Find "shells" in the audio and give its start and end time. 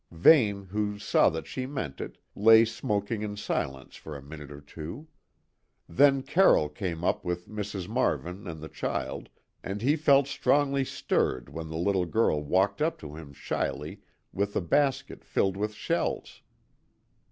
15.75-16.41